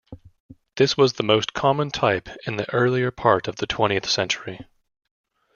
[0.77, 4.65] This was the most common type in the earlier part of the twentieth century.